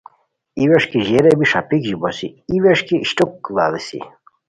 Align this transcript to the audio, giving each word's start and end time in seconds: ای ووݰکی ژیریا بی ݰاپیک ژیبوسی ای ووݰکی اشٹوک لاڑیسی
ای 0.57 0.63
ووݰکی 0.69 0.99
ژیریا 1.07 1.33
بی 1.39 1.45
ݰاپیک 1.51 1.81
ژیبوسی 1.89 2.27
ای 2.49 2.57
ووݰکی 2.63 2.95
اشٹوک 2.99 3.33
لاڑیسی 3.55 3.99